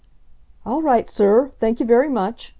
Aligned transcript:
"All 0.65 0.81
right, 0.81 1.07
sir. 1.07 1.51
Thank 1.59 1.79
you 1.79 1.85
very 1.85 2.09
much. 2.09 2.49